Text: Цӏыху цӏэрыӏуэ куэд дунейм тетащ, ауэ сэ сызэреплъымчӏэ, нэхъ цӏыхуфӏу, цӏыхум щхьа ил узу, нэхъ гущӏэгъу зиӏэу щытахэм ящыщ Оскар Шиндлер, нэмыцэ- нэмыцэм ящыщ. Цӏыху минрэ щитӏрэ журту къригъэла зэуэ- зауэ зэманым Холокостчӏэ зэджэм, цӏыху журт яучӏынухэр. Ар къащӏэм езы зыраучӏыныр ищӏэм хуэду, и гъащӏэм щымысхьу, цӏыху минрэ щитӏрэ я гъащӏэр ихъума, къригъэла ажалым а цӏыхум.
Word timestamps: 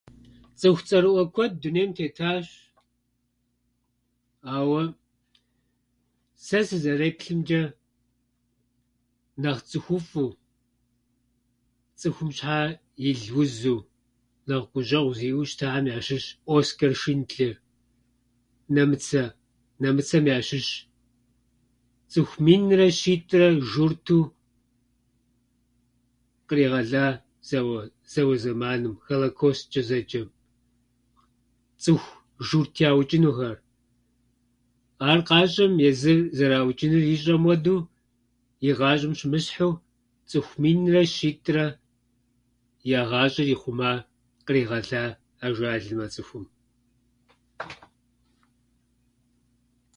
Цӏыху 0.59 0.83
цӏэрыӏуэ 0.87 1.23
куэд 1.33 1.53
дунейм 1.61 1.91
тетащ, 1.97 2.45
ауэ 4.55 4.81
сэ 6.45 6.59
сызэреплъымчӏэ, 6.67 7.63
нэхъ 9.41 9.61
цӏыхуфӏу, 9.69 10.31
цӏыхум 11.99 12.29
щхьа 12.37 12.59
ил 13.07 13.21
узу, 13.41 13.79
нэхъ 14.47 14.67
гущӏэгъу 14.71 15.15
зиӏэу 15.19 15.47
щытахэм 15.49 15.85
ящыщ 15.97 16.23
Оскар 16.55 16.91
Шиндлер, 17.01 17.55
нэмыцэ- 18.75 19.33
нэмыцэм 19.81 20.23
ящыщ. 20.37 20.67
Цӏыху 22.11 22.39
минрэ 22.45 22.87
щитӏрэ 22.99 23.47
журту 23.71 24.19
къригъэла 26.47 26.81
зэуэ- 27.47 27.91
зауэ 28.13 28.35
зэманым 28.43 28.95
Холокостчӏэ 29.05 29.81
зэджэм, 29.89 30.27
цӏыху 31.81 32.13
журт 32.47 32.73
яучӏынухэр. 32.89 33.57
Ар 35.09 35.19
къащӏэм 35.27 35.73
езы 35.89 36.15
зыраучӏыныр 36.37 37.03
ищӏэм 37.13 37.43
хуэду, 37.45 37.77
и 38.67 38.69
гъащӏэм 38.77 39.13
щымысхьу, 39.19 39.73
цӏыху 40.29 40.55
минрэ 40.61 41.01
щитӏрэ 41.15 41.65
я 42.99 43.01
гъащӏэр 43.09 43.47
ихъума, 43.53 43.91
къригъэла 44.45 45.03
ажалым 45.45 45.99
а 46.05 46.07
цӏыхум. 46.13 46.45